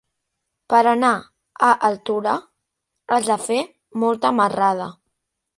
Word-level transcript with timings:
Per 0.73 0.79
anar 0.91 1.11
a 1.67 1.69
Altura 1.91 2.35
has 3.17 3.29
de 3.33 3.39
fer 3.49 3.61
molta 4.07 4.37
marrada. 4.43 4.93